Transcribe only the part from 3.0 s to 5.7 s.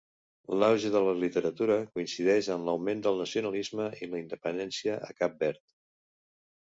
del nacionalisme i la independència a Cap Verd.